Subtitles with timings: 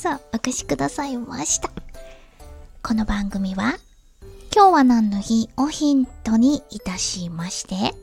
[0.00, 1.70] そお越しくださいました。
[2.82, 3.76] この番組は、
[4.50, 7.94] 今日は何の日をヒントにいたしまして、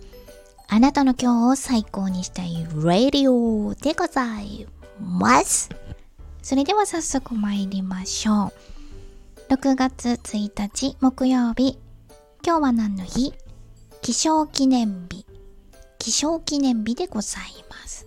[0.67, 4.67] あなたの今日を最高にしたいラディオでござい
[5.01, 5.71] ます。
[6.43, 8.53] それでは早速参りましょ
[9.49, 9.53] う。
[9.53, 11.79] 6月1日木曜日。
[12.45, 13.33] 今日は何の日？
[14.03, 15.25] 気象記念日。
[15.97, 18.05] 気象記念日でございます。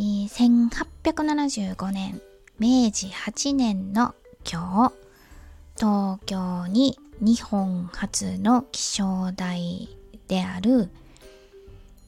[0.00, 2.22] え、1875年、
[2.58, 4.14] 明治8年の
[4.50, 4.94] 今日、
[5.76, 9.90] 東京に日本初の気象台
[10.26, 10.88] である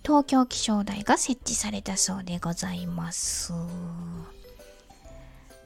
[0.02, 3.52] 東京気象台が設置されたそうでございます。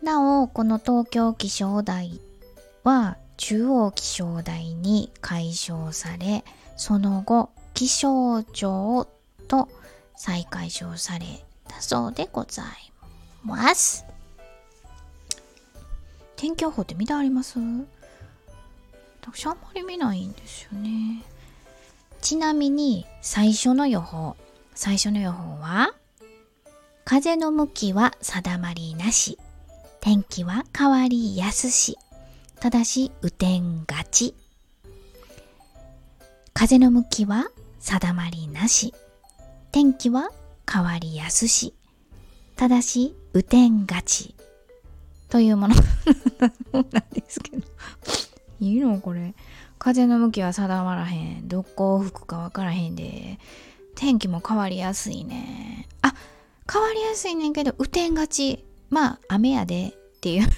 [0.03, 2.21] なお、この東京気象台
[2.83, 6.45] は中央気象台に解消され、
[6.77, 9.07] その後、気象庁
[9.47, 9.69] と
[10.17, 12.67] 再解消されたそうでござい
[13.43, 14.05] ます。
[16.37, 17.59] 天気予報って見てあります？
[19.23, 21.23] 私あんまり見ないんですよね。
[22.21, 24.37] ちなみに最初の予報。
[24.75, 25.95] 最初の予報は
[27.05, 29.39] 風の向きは定まりなし。
[30.01, 31.99] 天気は変わりやすし。
[32.61, 34.35] ただし、雨天がち。
[36.53, 37.47] 風の向きは
[37.81, 38.95] 定まりなし。
[39.73, 40.31] 天気は
[40.71, 41.75] 変わりやすし。
[42.57, 44.35] ただし、雨天がち。
[45.29, 45.85] というものなん
[47.13, 47.63] ですけど。
[48.61, 49.35] いいのこれ。
[49.79, 51.49] 風の向きは定まらへん。
[51.49, 53.39] どこを吹くかわからへんで。
[53.95, 55.89] 天気も変わりやすいね。
[56.03, 56.15] あ、
[56.71, 58.65] 変わりやすいねんけど、雨天がち。
[58.91, 60.49] まあ、雨やでっていう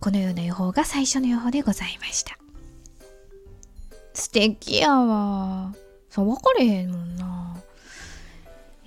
[0.00, 2.38] このような予報が最初の予報でございました。
[4.14, 5.74] 素敵やわ。
[6.08, 7.25] そう、分かれへんもんな。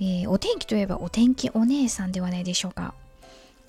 [0.02, 2.94] えー、お天気といえばお天気お姉さんではないでしょうか。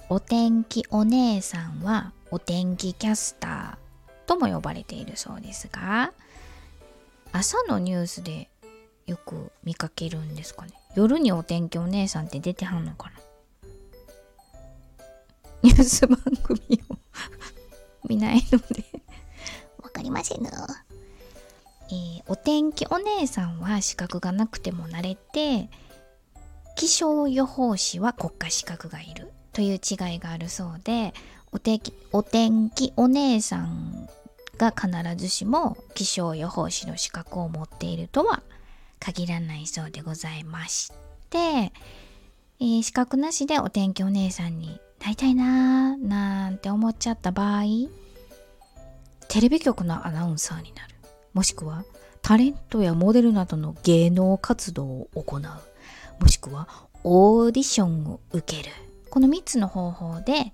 [0.08, 6.12] お天気お姉さんはお天気キャスターとも呼ばれているそうですが、
[7.32, 8.48] 朝のニュースで
[9.06, 10.72] よく見かけるんですかね。
[10.94, 13.16] 夜にお天気お姉さんって出てはんのかな
[15.62, 16.96] ニュース番組を
[18.08, 18.84] 見ないので
[19.82, 20.50] わかりませんの。
[21.88, 25.68] えー、お天気お姉さんは資格がなくても慣れて、
[26.80, 31.12] 気象予報士は国家資格がいるという違いがあるそうで、
[31.52, 34.08] お天気お天気お姉さん
[34.56, 34.88] が必
[35.22, 38.42] ずしも気象予報士の資格を持っているとは
[38.98, 40.90] 限らないそうでございまし
[41.28, 47.64] て、えー、資格なしでお天気お姉さんになりたいなーなんて思っちゃった場合
[49.28, 50.94] テレビ局のアナウンサーになる。
[51.34, 51.84] もしくは
[52.22, 55.69] タレントやモデルなどの芸能活動を行う。
[56.20, 56.68] もしくは
[57.02, 58.70] オーディションを受ける。
[59.08, 60.52] この3つの方法で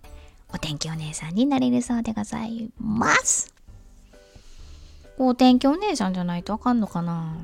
[0.55, 3.53] お天気お姉さんになれるそうでございます。
[5.19, 7.37] お天気お姉さんじゃないとあかんのかな？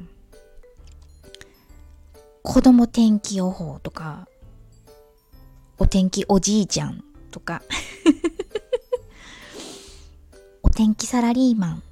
[2.43, 4.27] 子供天気予報とか
[5.79, 7.63] お天気おじいちゃんとか。
[10.63, 11.83] お天気サラリーマン。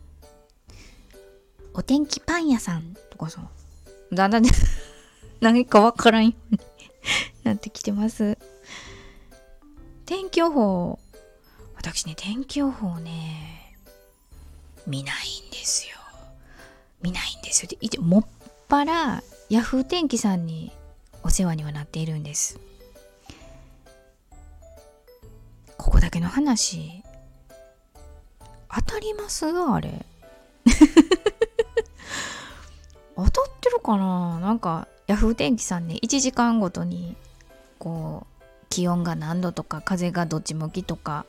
[1.75, 3.43] お天気パン屋さんとかさ。
[4.13, 4.45] だんだん
[5.41, 6.61] 何かわからんように
[7.45, 8.39] なってきてます。
[10.05, 10.99] 天気予報。
[11.77, 13.77] 私ね天気予報ね
[14.87, 15.97] 見ないんですよ。
[17.01, 17.69] 見ないんですよ。
[17.81, 18.27] でもっ
[18.69, 20.73] ぱらヤフー天気さんに
[21.23, 22.59] お世話にはなっているんです。
[25.79, 27.03] ここだけの話。
[28.73, 30.07] 当たりますあれ。
[33.17, 34.39] 当たってるかな？
[34.41, 37.17] なんかヤフー天気さんね1時間ごとに
[37.81, 41.27] こう気温が何度とか風がどっち向きとか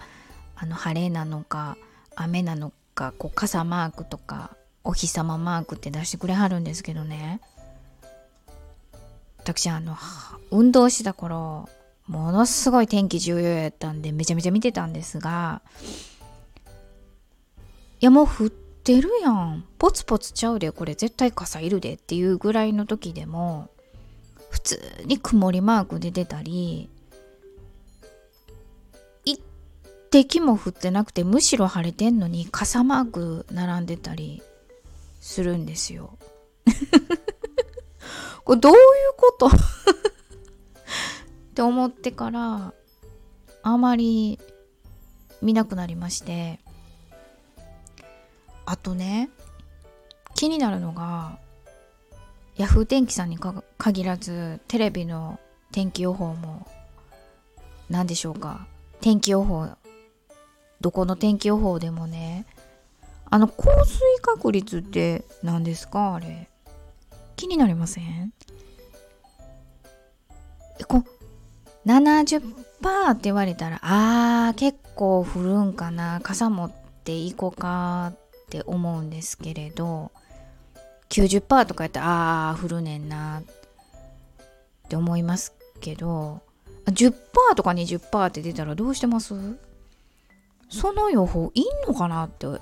[0.56, 1.78] あの晴れなのか
[2.16, 7.42] 雨なのかこう傘マークとかお日様マークって出してくれはるんですけどね。
[9.40, 9.98] 私あの
[10.52, 11.68] 運動してた頃
[12.06, 15.64] ものすごい天気重要やったんでめちゃめちゃ見てたんですが
[18.00, 18.52] いやもう降
[18.82, 19.64] ってるやん。
[19.78, 20.96] ポツポツちゃうでこれ。
[20.96, 23.70] 絶対傘いるでっていうぐらいの時でも
[24.50, 26.90] 普通に曇りマークで出たり
[29.24, 29.40] 一
[30.10, 34.42] 滴も降ってなくてむしろ晴れてんのに傘マーク並んでたり
[35.20, 36.18] するんですよ。
[38.44, 38.80] これどういう
[39.16, 39.48] こと？
[39.48, 39.52] っ
[41.54, 42.74] て思ってから
[43.62, 44.40] あまり
[45.44, 46.60] 見なくなりまして。
[48.66, 49.30] あとね
[50.36, 51.38] 気になるのが
[52.58, 53.38] ヤフー天気さんに
[53.78, 55.40] 限らずテレビの
[55.72, 56.68] 天気予報も
[57.90, 58.68] 何でしょうか。
[59.02, 59.68] 天気予報
[60.80, 62.46] どこの天気予報でもね
[63.30, 66.16] あの降水確率って何ですか？
[66.16, 66.50] あれ。
[67.36, 68.34] 気になりません？
[70.80, 71.04] えこ
[71.86, 72.42] 70%
[73.12, 76.20] って言われたらあー結構降るんかな。
[76.22, 76.72] 傘持っ
[77.04, 78.14] ていこうか
[78.52, 80.12] って思うんですけれど
[81.08, 83.44] 90%とかやったらあー降るねんなっ
[84.90, 86.42] て思いますけど
[86.86, 87.14] 10%
[87.56, 89.34] とか20%って出たらどうしてます？
[90.70, 92.48] その予報いんのかなって。
[92.48, 92.60] も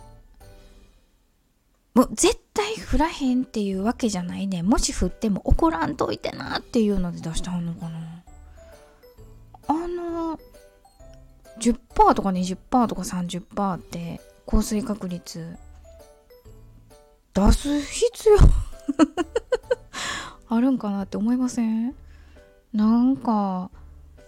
[2.03, 8.24] う絶対降らへんっていうわけじゃないねもし降っても怒らんといてなっていうので出してはんのかな。
[9.68, 10.39] あの
[11.59, 15.57] 10%とか20%とか30%って降水確率
[17.47, 18.38] 出す必要？
[20.50, 21.95] あるんかなって思いません？
[22.74, 23.71] なんか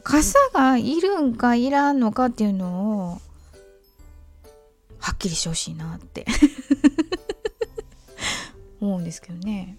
[0.04, 3.22] 傘がいるんかいらんのかっていうのを
[5.00, 6.26] はっきりしてほしいなって。
[8.80, 9.78] 思うんですけどね。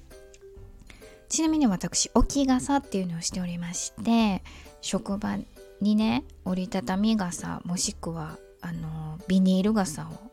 [1.28, 4.42] ちなみに私置き傘っていうのをしておりまして
[4.82, 5.38] 職場
[5.80, 10.30] にね折りたたみ傘もしくはあのビニール傘を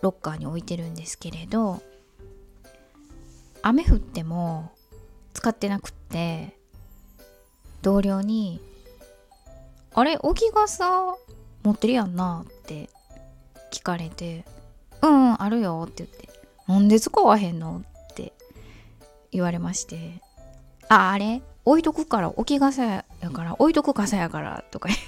[0.00, 1.82] ロッカーに置いてるんですけれど
[3.62, 4.72] 雨降っても
[5.34, 6.56] 使ってなくって
[7.82, 8.60] 同僚に
[9.94, 11.16] 「あれ置き傘
[11.62, 12.90] 持ってるやんな」って
[13.72, 14.44] 聞かれて
[15.02, 16.28] 「うんうんあるよ」って言って
[16.68, 18.32] 「なんで使わへんの?」って
[19.30, 20.20] 言われまして
[20.88, 21.42] 「ああれ？
[21.64, 24.88] 置いとくから置き傘やから置いとく傘やから」とか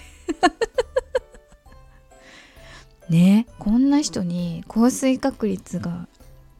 [3.10, 6.06] ねこんな人に降水確率が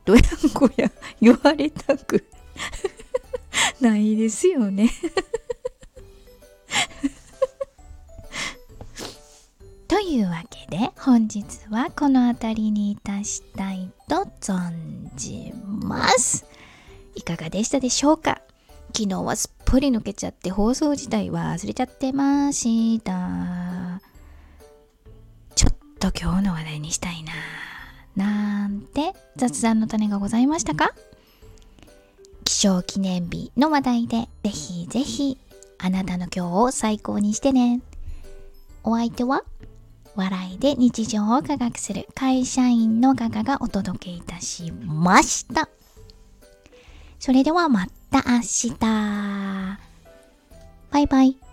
[0.05, 0.91] どやんこや
[1.21, 2.25] 言われたく
[3.81, 4.91] ないですよね。
[9.89, 16.45] というわけで本日はこの辺りにいたしたいと存じます。
[17.15, 18.43] いかがでしたでしょうか？
[18.97, 24.01] 昨日はすっぽり抜けちゃって放送自体忘れちゃってました。
[25.55, 27.33] ちょっと今日の話題にしたいな
[28.17, 28.54] な
[28.85, 30.95] て雑談の種がございましたか？
[32.45, 35.39] 気象記念日の話題でぜひぜひ
[35.79, 37.81] あなたの今日を最高にしてね。
[38.83, 39.43] お相手は
[40.15, 45.69] 笑いで日常を科学する会社員のガガがお届けいたしました。
[47.19, 48.71] それではまた明日。
[50.91, 51.44] バイバイ。